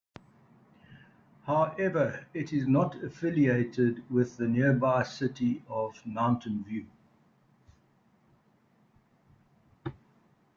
[1.43, 6.87] However, it is not affiliated with the nearby city of Mountain View.